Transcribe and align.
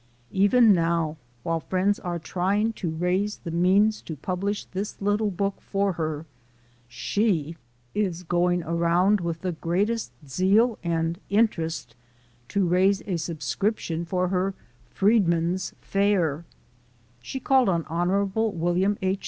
Even 0.31 0.73
now, 0.73 1.15
while 1.43 1.59
friends 1.59 1.99
are 1.99 2.17
trying 2.17 2.73
to 2.73 2.89
raise 2.89 3.37
the 3.37 3.51
means 3.51 4.01
to 4.01 4.15
publish 4.15 4.65
this 4.65 4.99
little 4.99 5.29
book 5.29 5.61
for 5.61 5.91
her, 5.93 6.25
she 6.87 7.55
is 7.93 8.23
going 8.23 8.63
around 8.63 9.21
with 9.21 9.41
the 9.41 9.51
greatest 9.51 10.11
zeal 10.27 10.79
and 10.83 11.19
interest 11.29 11.95
to 12.47 12.67
raise 12.67 13.01
a 13.05 13.15
subscription 13.17 14.03
for 14.03 14.29
her 14.29 14.55
Freed 14.89 15.27
men's 15.27 15.75
Fair. 15.81 16.45
She 17.21 17.39
called 17.39 17.69
on 17.69 17.83
Hon. 17.83 18.25
Wm. 18.33 18.97
H. 19.03 19.19